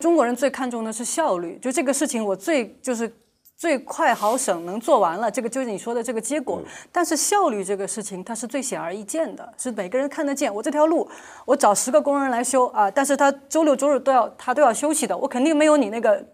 [0.00, 3.12] 中国人最看重的是效率，就这个事情我最就是
[3.56, 6.62] 最快好省能做完了，这个就是你说的这个结果。
[6.90, 10.52] 但是效率这个事情它是最显而易见的，是每个人看得见。
[10.52, 11.06] 我这条路
[11.44, 16.24] 我找十个工人来修啊，但是他周六周日都要他都要休息的，我肯定没有你那个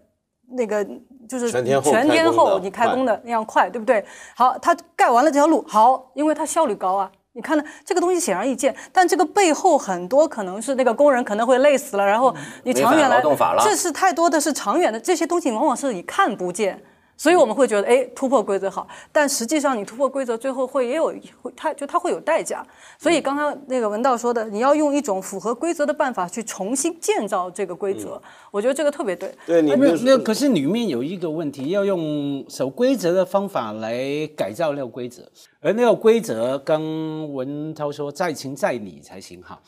[0.51, 0.83] 那个
[1.27, 4.05] 就是全天候全天候开工的你开工的那样快，对不对？
[4.33, 7.11] 好，他盖完了这条路，好，因为他效率高啊。
[7.37, 13.21] 你看呢，这个东西显而易见，但这个背后很多可能是那个工人可能会累死了，然后你长远来
[13.59, 16.81] 这是太多的是长远的这些东西，往往是你看不见。
[17.17, 22.65] 所以我们会觉得，哎，突破规则好，但实际上你突破规则，最后会也有会，它就它会有代价。
[22.99, 28.21] 所以刚刚那个文道说的，你要用一种符合规则的办法去重新建造这个规则，
[28.51, 29.33] 我觉得这个特别对。
[29.47, 35.23] 对你没有没有，可是里面有一个问题，要用守规则的方法来改造那个规则，
[35.59, 39.59] 而那个规则，刚文涛说在情在理才行哈。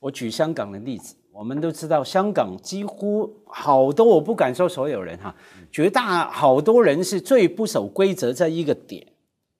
[0.00, 5.34] 我举香港的例子，我们都知道，香港几乎好多，我不敢说所有人哈，
[5.70, 9.06] 绝大好多人是最不守规则在一个点，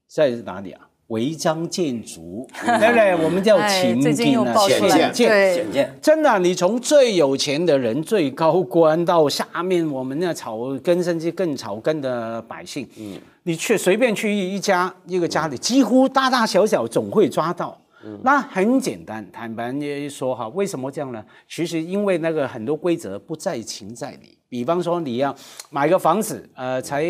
[0.09, 0.89] 在哪里啊？
[1.09, 3.15] 违章建筑， 对不对？
[3.25, 5.99] 我们叫哎情景啊，爆出来，浅见。
[6.01, 17.79] 真的，你从最有钱的人、最高官到下面我们那草根甚至更草根的百姓，嗯，你去随便去一家一个家里，几乎大大小小总会抓到。
[18.23, 19.73] 那很简单，坦白
[20.09, 21.25] 说哈，为什么这样呢？
[21.49, 24.37] 其实因为那个很多规则不在情在理。
[24.49, 25.35] 比方说，你要
[25.71, 27.05] 买个房子，呃，才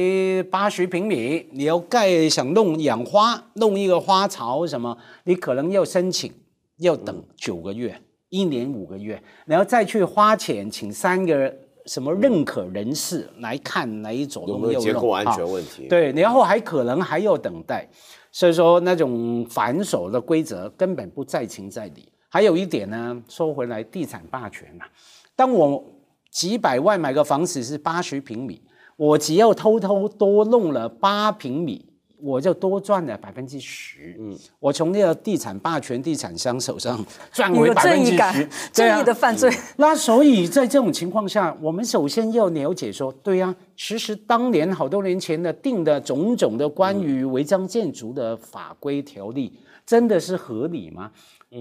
[0.50, 6.32] 八十平米，你要盖想弄养花，弄一个花槽什么，你可能要申请，
[6.78, 8.00] 要等九个月。
[8.28, 11.54] 一年五个月，然后再去花钱请三个
[11.86, 15.86] 什么认可人士来看哪一种有没有结构安啊全问题？
[15.88, 17.88] 对，然后还可能还要等待，
[18.30, 22.08] 所以说那种反手的规则根本不在情在理。
[22.28, 24.84] 还有一点呢，说回来，地产霸权嘛，
[25.34, 25.82] 当我
[26.30, 28.60] 几百万买个房子是八十平米，
[28.96, 31.86] 我只要偷偷多弄了八平米，
[32.20, 34.16] 我就多赚了百分之十。
[34.18, 39.50] 嗯，我从那个地产霸权地产商手上 赚回有百分之十正义感，，正义的犯罪。
[39.76, 49.52] 那所以在这种情况下，我们首先要了解说，对呀、其实当年好多年前的定的种种的关于违章建筑的法规条例，
[49.84, 51.10] 真的是合理吗？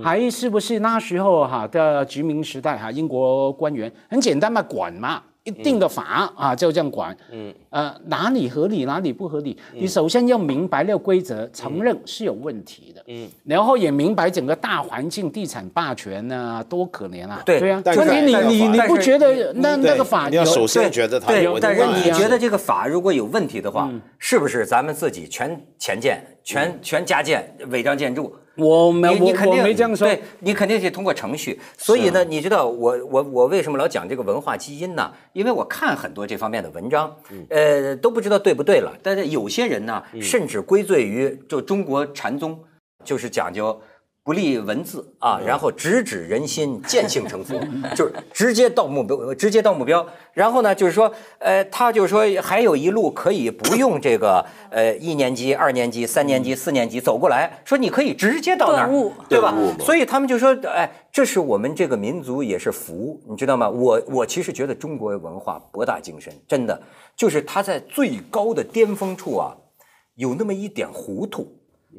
[0.04, 7.16] 还是不是那时候哈的殖民时代哈，英国官员很简单嘛，管嘛，一定的法啊就这样管。
[7.32, 13.02] 嗯，呃，哪里合理哪里不合理，你首先要明白那个规则，承认是有问题的。
[13.08, 17.42] 嗯，然后也明白整个大环境地产霸权呢多可怜啊。
[17.46, 21.82] 对对啊，但问题你你你不觉得那那个法你要首先觉得它有对，问题。
[21.82, 28.36] 但是你觉得这个法如果有问题的话，是不是咱们自己全前建、全全加建、违章建筑？
[28.56, 30.08] 我没你你肯定没这样说。
[30.08, 31.60] 对你肯定是通过程序。
[31.78, 35.12] 所以呢，你知道我我我为什么老讲这个文化基因呢？
[35.34, 37.16] 因为我看很多这方面的文章，
[37.50, 38.94] 呃，都不知道对不对了。
[39.04, 42.60] 但是有些人呢，甚至归罪于就中国禅宗，
[43.04, 43.80] 就是讲究。
[44.26, 47.62] 不立文字啊，然后直指人心，见性成佛，
[47.96, 50.04] 就是直接到目标，直接到目标。
[50.34, 63.70] 然后呢，就是说，呃，他就是说还有一路可以不用这个呃一年级、二年级、三年级、四年级走过来，说你可以直接到那儿，对吧所以他们就说，哎，这是我们这个民族也是福，你知道吗？
[63.70, 66.82] 我我其实觉得中国文化博大精深，真的。
[67.16, 69.56] 就是它在最高的巅峰处啊，
[70.16, 71.48] 有那么一点糊涂，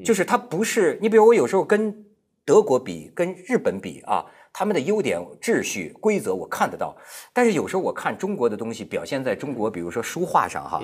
[0.04, 2.04] 就是它不是你比如我有时候跟
[2.47, 6.97] 德国比，跟日本比啊，他们的优点、秩序、规则我看得到，
[7.33, 10.81] 但是有时候我看中国的东西表现在中国，比如说书画上哈，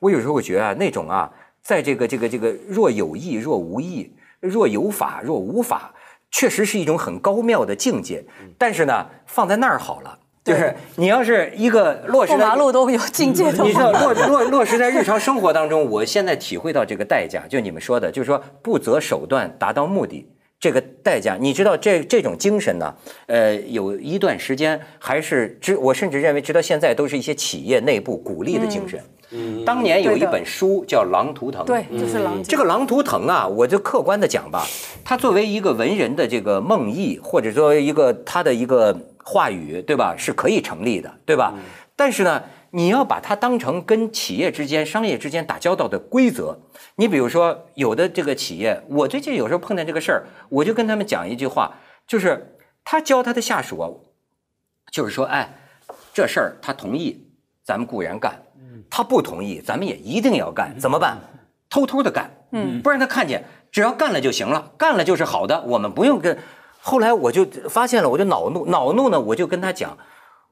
[0.00, 1.32] 我有时候会觉得啊，那种啊，
[1.62, 5.94] 在这个这个这个若有意若无意，若有法若无法，
[6.32, 8.24] 确实是一种很高妙的境界。
[8.58, 20.28] 但是呢，放在那儿好了，就是你要是一个落实马路都有境界的你知道，落落 落实在日常生活当中，我现在体会到这个代价，就你们说的，就是说不择手段达到目的。
[20.60, 22.94] 这个代价，你知道这这种精神呢？
[23.26, 29.00] 呃，有一段时间还是直，我甚至认为直到现在都是一些企业内部鼓励的精神。
[29.30, 34.66] 嗯，当年有一本书叫《狼图腾》，对，就是狼这个狼图腾啊，我就客观的讲吧，
[35.04, 41.54] 它作为一个文人的这个梦呓，或者说一个他的一个话语，对吧，是可以成立的，对吧？
[41.94, 46.58] 但是呢，你要把它当成跟企业之间、商业之间打交道的规则。
[46.96, 51.76] 你比如说，有的这个企业，我最近有时候碰见这个事儿，我就跟他们讲一句话，
[52.06, 53.90] 就是他教他的下属啊，
[54.90, 55.54] 就是说，哎，
[56.12, 57.28] 这事儿他同意，
[57.64, 58.32] 咱们固然干；
[58.90, 60.78] 他不同意，咱们也一定要干。
[60.78, 61.18] 怎么办？
[61.70, 66.38] 偷偷的干，嗯，不让他看见，只要干了就行了，干了就是好的，我们不用跟。
[66.80, 69.98] 后来我就发现了，我就恼怒，恼怒呢，我就跟他讲，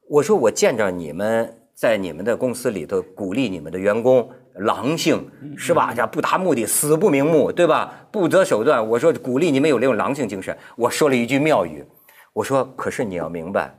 [0.07, 5.23] 我说我见着你们在你们的公司里头鼓励你们的员工狼性
[5.55, 5.93] 是吧？
[5.95, 7.93] 这不达目的死不瞑目，对吧？
[8.11, 8.85] 不择手段。
[8.89, 10.57] 我说鼓励你们有这种狼性精神。
[10.75, 11.85] 我说了一句妙语，
[12.33, 13.77] 我说可是你要明白，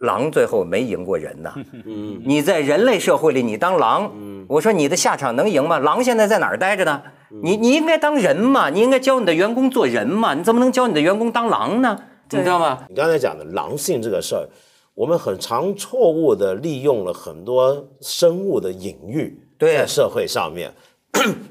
[0.00, 1.54] 狼最后没赢过人呐。
[1.86, 4.12] 嗯你在人类社会里，你当狼，
[4.46, 5.78] 我说你的下场能赢吗？
[5.78, 7.02] 狼现在在哪儿待着呢？
[7.42, 11.98] 你你应该当人嘛，你应该教你的员工做人嘛，你怎么能教你的员工当狼呢？
[12.30, 12.84] 你知道吗？
[12.90, 14.46] 你刚才讲的狼性这个事儿，
[14.96, 20.72] 我们很常错误的利用了很多生物的隐喻，对在社会上面，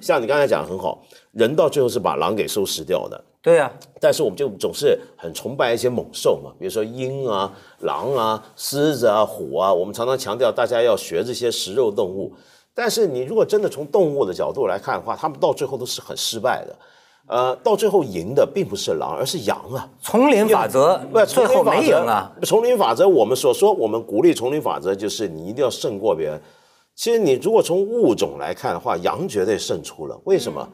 [0.01, 3.23] 像你刚才讲的很好，人到最后是把狼给收拾掉的。
[3.43, 3.71] 对啊、
[4.01, 12.33] 但是我们就总是很崇拜一些猛兽嘛，比如说鹰啊、狼啊、狮子啊、虎啊，我们常常强调大家要学这些食肉动物。
[12.73, 16.75] 但是你如果真的从动物的角度来看的话，他们到最后都是很失败的。
[17.27, 19.89] 呃，到最后赢的并不是狼，而是羊啊。
[20.01, 22.31] 丛林法则不，最后没赢啊。。
[22.43, 26.39] 丛林法则，我们所说，我们鼓励丛林法则，就是你一定要胜过别人。
[26.95, 30.19] 其实你如果从物种来看的话，羊绝对胜出了。
[30.25, 30.67] 为什么？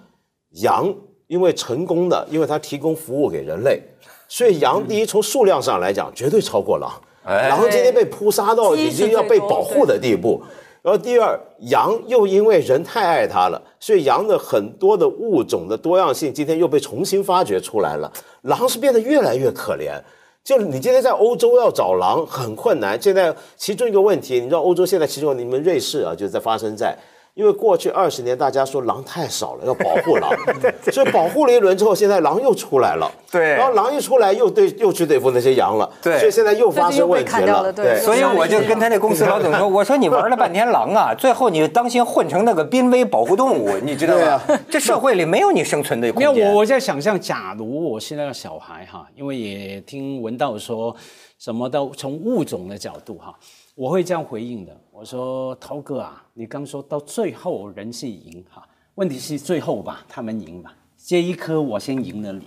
[0.55, 0.93] 羊
[1.27, 3.81] 因为成功的，因为它提供服务给人类，
[4.27, 6.91] 所以羊第一从数量上来讲，绝对超过狼。
[7.23, 10.43] 哎狼今天被扑杀到已经要被保护的地步。
[10.81, 18.11] 然后第二，羊又因为人太爱它了，所以羊的很多的物种的多样性今天又被重新发掘出来了。
[18.41, 20.01] 狼是变得越来越可怜。
[20.43, 22.99] 就是你今天在欧洲要找狼很困难。
[22.99, 26.97] 现在其中一个问题，你知道欧洲现在其中你们瑞士啊，就是在发生在。
[27.33, 30.29] 因为过去二十年，大家说狼太少了，要保护狼，
[30.91, 33.09] 所以保护了一轮之后，现在狼又出来了。
[33.31, 35.89] 对然后狼一出来，又对又去对付那些羊了。
[36.01, 44.41] 对所以现在又发生问题了对所以我就跟他那公司老总说：“我说你玩了半天狼啊， 最后你当心混成那个濒危保护动物，你知道吗？
[44.69, 46.51] 这社会里没有你生存的没有，空间。
[46.51, 50.93] 我我在想象，假如我是那个小孩哈，因为也听闻道说，
[51.39, 53.33] 什么都从物种的角度哈，
[53.75, 54.75] 我会这样回应的。
[55.01, 58.61] 我说涛哥啊，你刚说到最后人是赢哈，
[58.93, 62.45] 问题是最后吧，他们赢吧，这一颗我先赢了你，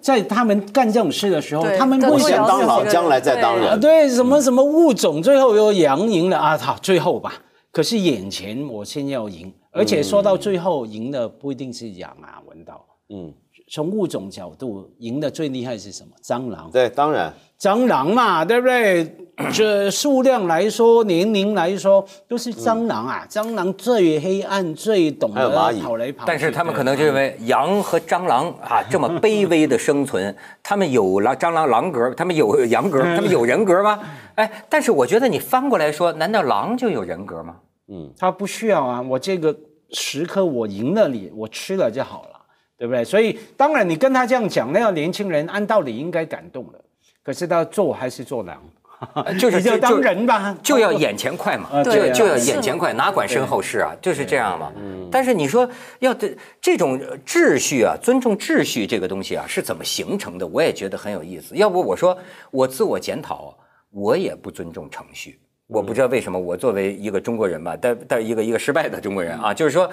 [0.00, 3.80] 在他们干这种事的时候，他们不想先当老，将来再当人。
[3.80, 7.42] 对，什么什么物种，最后又羊赢了啊，好，最后吧。
[7.72, 12.86] 可是眼前我先要赢，而且说到最后赢的不一定是羊啊，文道。
[13.08, 13.34] 嗯，
[13.68, 16.10] 从物种角度，赢的最厉害是什么？
[16.22, 16.70] 蟑螂。
[16.70, 19.16] 对，当然，蟑螂嘛，对不对？
[19.52, 23.26] 这数量来说，年龄来说，都是蟑螂啊。
[23.28, 26.24] 蟑螂最黑暗，最懂得跑来跑去。
[26.26, 33.98] 但是他们可能就认为羊和蟑螂啊这么卑微的生存，他们有狼蟑螂狼格，他们有羊格，他们有人格吗？
[34.36, 37.56] 哎，但是我觉得你翻过来说，难道狼就有人格吗？
[37.88, 39.54] 嗯他不需要啊，我这个
[39.90, 42.35] 时刻我赢了你，我吃了就好了，
[42.78, 43.04] 对不对？
[43.04, 46.80] 所以当然你跟他这样讲，那个年轻人按道理应该感动的，
[47.22, 48.62] 可是他做还是做狼，
[49.38, 54.72] 就是你就当人吧，就要眼前快嘛，就就要眼前快，哪管身后事啊，就是这样嘛。
[55.10, 55.68] 但是你说
[56.00, 60.46] 要这这种秩序啊，尊重秩序这个东西啊，是怎么形成的？
[60.46, 61.56] 我也觉得很有意思。
[61.56, 62.16] 要不我说
[62.50, 63.56] 我自我检讨，
[63.90, 65.38] 我也不尊重程序。
[65.68, 69.90] 我不知道为什么，我作为一个中国人吧，但但一个一个失败的中国人啊，就是说，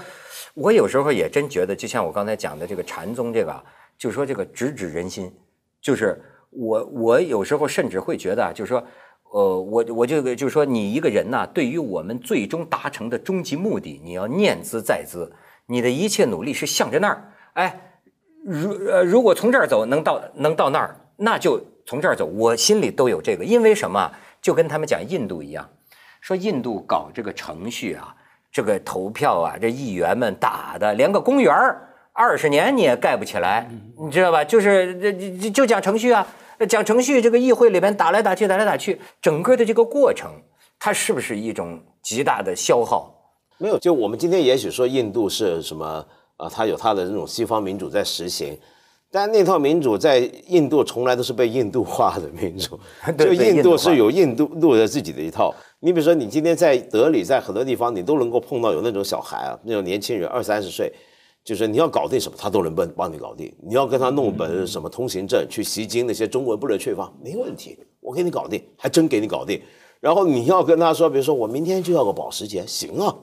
[0.54, 3.64] 我有时候也真觉得，就像我刚才讲的这个禅宗这个，
[3.98, 5.32] 就说这个直指人心，
[5.82, 8.84] 就是我我有时候甚至会觉得，就是说，
[9.32, 15.32] 呃，我我这个就是说，你一个人呐、对于我们最终达成的终极目的，你要念兹在兹，
[15.66, 17.34] 你的一切努力是向着那儿。
[17.54, 18.00] 哎，
[18.46, 22.26] 如呃，如果从这儿走能到能到那儿，那就从这儿走。
[22.26, 24.12] 我心里都有这个，因为什么？
[24.42, 25.70] 就跟他们讲印度一样，
[26.20, 28.14] 说印度搞这个程序啊，
[28.54, 33.68] 这个投票啊，这议员们打的，连个公园儿二十年你也盖不起来，
[34.00, 34.44] 你知道吧？
[34.44, 36.26] 就是这就就讲程序啊，
[36.70, 40.32] 讲程序，这个议会里边打来打去，打来打去，整个的这个过程，
[40.78, 43.12] 它是不是一种极大的消耗？
[43.58, 43.80] 没有。
[43.80, 46.06] 就我们今天也许说印度是什么
[46.38, 48.56] 啊，它有它的这种西方民主在实行。
[49.14, 50.18] 但那套民主在
[50.48, 52.80] 印度从来都是被印度化的民主，
[53.16, 55.54] 就印度是有印度路的自己的一套。
[55.82, 60.92] 你比如说，你今天在德里，在很多地方，你都能够碰到有那种小孩啊，那种年轻人二三十岁，
[61.44, 63.54] 就是你要搞定什么，他都能帮帮你搞定。
[63.62, 69.62] 你要跟他弄本什么通行证去袭击那些中文不能去方，没问题，我给你搞定，还真给你搞定。
[70.00, 73.16] 然后你要跟他说，比如说我明天就要个保时捷，行啊，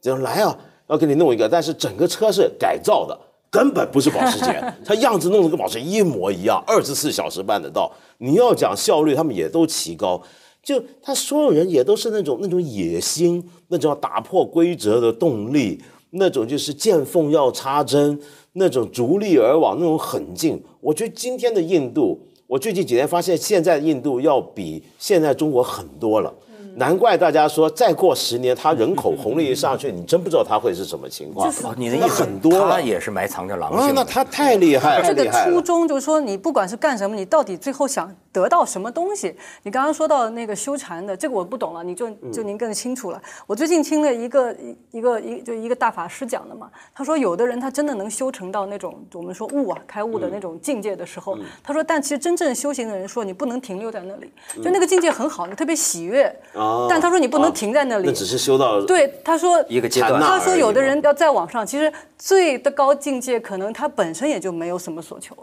[0.00, 3.16] 这样来啊，要给你弄一个，但是整个车是改造的，
[3.52, 7.92] 根本不是保时捷， 它样子弄得跟保时捷一模一样，二十四小时办得到。
[8.16, 10.22] 你要讲效率，他们也都奇高。
[10.62, 15.82] 就他所有人也都是那种那种野心，那种要打破规则的动力，
[16.12, 18.18] 那种就是见缝要插针，
[18.54, 20.62] 那种逐利而往，那种狠劲。
[20.80, 26.32] 我觉得今天的印度，我最近几年发现，现在的印度要比现在中国很多了。
[26.76, 31.48] 难怪大家说，再过十年，他人口红利一上去，你真不知道他会是什么情况。
[31.48, 33.94] 哦，你的意思很多了他也是埋藏着狼啊，性的。
[33.94, 39.34] 那他太厉害了，这个初衷就是说，你不管是干什么，你到底最后想得到什么东西？
[39.62, 43.20] 你刚刚说到那个修禅的，这个我不懂了，你就就您更清楚了。
[43.46, 58.06] 我最近听了一个一一个一就一个大法师讲的嘛，他说有的人他真的能修成到那种我们说悟啊开悟的那种境界的时候，他说但其实真正修行的人说你不能停留在那里，就那个境界很好，你特别喜悦，哦但他说你不能停在那里。
[58.06, 65.36] 那只是修到对，他说一个阶段他说有的人要再往上，其实最的高境界可能他本身也就没有什么所求。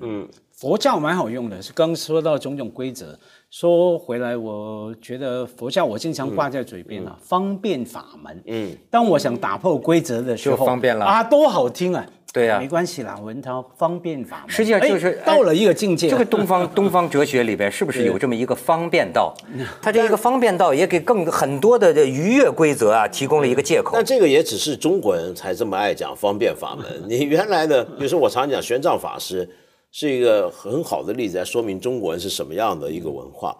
[0.00, 3.16] 嗯佛教蛮好用的，是刚说到种种规则。
[3.48, 8.42] 说回来，我觉得佛教我经常挂在嘴边啊，方便法门。
[8.46, 12.04] 嗯，当我想打破规则的时候，就方便了啊，多好听啊！
[12.30, 16.10] 对呀没关系啦，文韬方便法门，实际上就是哎到了一个境界。
[16.10, 19.34] 这个东方 东方哲学里边是不是有这么一个方便道？
[19.80, 24.04] 它这一个方便道也给更很多的这逾越规则啊提供了一个借口但。
[24.04, 26.86] 这个也只是中国人才这么爱讲方便法门。
[27.08, 29.48] 你原来的，比如说我常讲玄奘法师
[29.90, 33.56] 是一个很好的例子，来说明中国人是什么样的一个文化。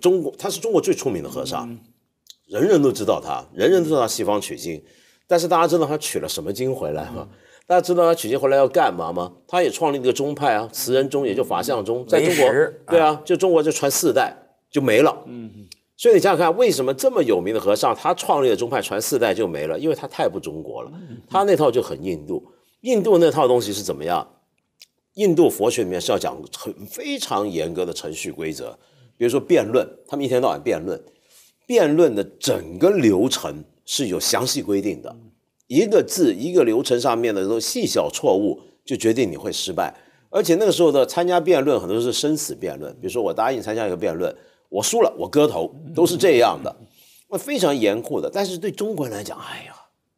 [0.00, 1.68] 中国他是中国最出名的和尚，
[2.48, 4.82] 人人都知道他，人人都知道他西方取经，
[5.28, 7.28] 但是大家知道他取了什么经回来吗？
[7.66, 9.32] 大家知道他取经回来要干嘛吗？
[9.48, 12.54] 他也创立了一个宗派啊，慈人宗，也就法相宗，在中国，
[12.88, 14.36] 对啊，就中国就传四代
[14.70, 15.24] 就没了。
[15.26, 15.66] 嗯
[15.98, 19.78] 所以你想想看，为什么这么有名的和尚，他创立的宗派传四代就没了？
[19.78, 20.92] 因为他太不中国了，
[21.26, 22.44] 他那套就很印度。
[22.82, 24.28] 印度那套东西是怎么样？
[25.14, 28.78] 印度佛学里面是要讲很非常严格的程序规则，
[29.16, 31.02] 比如说辩论，他们一天到晚辩论，
[31.66, 35.16] 辩论的整个流程是有详细规定的，
[35.66, 39.94] 一个字一个流程上面的这种细小错误就决定你会失败。
[40.30, 44.34] 而且那个时候的参加辩论很多是生死辩论，比如说我答应参加一个辩论，
[44.68, 46.76] 我输了我割头，都是这样的，
[47.30, 48.30] 那非常严酷的。
[48.32, 49.75] 但是对中国人来讲，哎呀，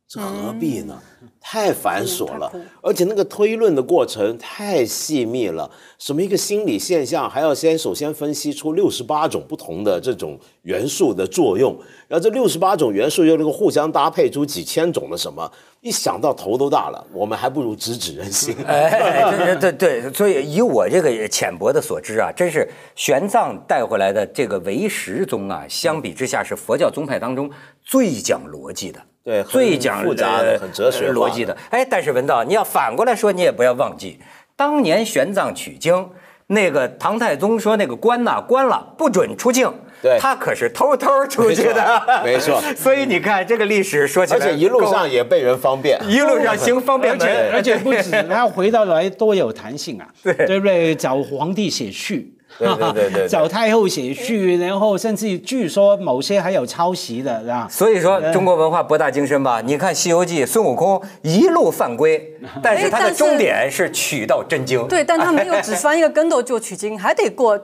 [0.09, 0.99] 这何必呢？
[1.38, 2.50] 太繁琐了
[2.83, 5.71] 而且那个推论的过程太细密了。
[5.99, 15.50] 什么一个心理现象，还要先首先分析出六十八种不同的这种元素的作用，然后这六十八种元素又能够互相搭配出几千种的什么，
[15.83, 17.07] 一想到头都大了。
[17.12, 18.57] 我们还不如直指人心。
[18.67, 27.50] 哎，对对对对，所以以我这个浅薄的所知啊，真是玄奘带回来的这个唯识宗啊，相比之下是佛教宗派当中
[27.85, 28.99] 最讲逻辑的。
[29.28, 31.54] 对最讲复杂的呃很哲学逻辑的。
[31.68, 34.18] 哎，但是文道，你要反过来说，你也不要忘记，
[34.56, 36.08] 当年玄奘取经，
[36.47, 39.70] 那个唐太宗说那个关呐、关了，不准出境。
[40.00, 46.00] 对他可是偷偷出去的，没错没 错所以你看这个历史说起来，而且一路上也被人方便。
[46.08, 50.94] 一路上行方便而且门，而且不止， 他回到来多有弹性啊，对对不对？
[50.94, 52.32] 找皇帝写序。
[52.57, 57.69] 对对对找 太后写序，然后甚至据说某些还有抄袭的，是吧？
[57.71, 59.61] 所以说中国文化博大精深吧？
[59.61, 64.87] 你看《西游记》，孙悟空一路犯规， 但是他的终点是取到真经。
[64.88, 67.59] 对，但他没有 只翻一个跟头就取经，还得过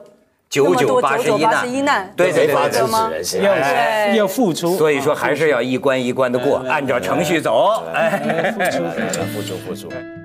[0.49, 1.29] 九九八十
[1.67, 3.41] 一难对对对。
[3.41, 7.83] 要要付出，所以说还是要一关一关的过，按照程序走。
[7.93, 8.53] 哎。
[8.53, 9.23] 付出付出。
[9.25, 10.24] 付出付出。